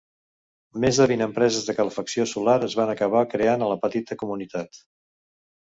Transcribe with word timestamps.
Més 0.85 0.99
de 1.01 1.05
vint 1.11 1.23
empreses 1.25 1.67
de 1.67 1.75
calefacció 1.81 2.27
solar 2.33 2.57
es 2.69 2.77
van 2.81 2.95
acabar 2.97 3.25
creant 3.35 3.67
a 3.69 3.73
la 3.75 3.81
petita 3.87 4.23
comunitat. 4.25 4.83